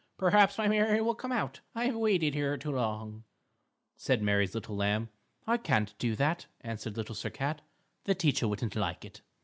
Perhaps 0.17 0.57
my 0.57 0.67
Mary 0.67 0.99
will 0.99 1.13
come 1.13 1.31
out, 1.31 1.59
I've 1.75 1.95
waited 1.95 2.33
here 2.33 2.57
so 2.59 2.71
long,_" 2.71 3.21
said 3.95 4.19
Mary's 4.23 4.55
Little 4.55 4.75
Lamb. 4.75 5.09
"I 5.45 5.57
can't 5.57 5.93
do 5.99 6.15
that," 6.15 6.47
answered 6.61 6.97
Little 6.97 7.13
Sir 7.13 7.29
Cat, 7.29 7.61
"the 8.05 8.15
teacher 8.15 8.47
wouldn't 8.47 8.75
like 8.75 9.05
it." 9.05 9.21